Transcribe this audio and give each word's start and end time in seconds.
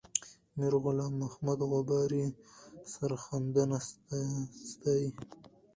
میرغلام 0.57 1.13
محمد 1.23 1.59
غبار 1.71 2.09
یې 2.19 2.27
سرښندنه 2.93 3.77
ستایي. 4.69 5.09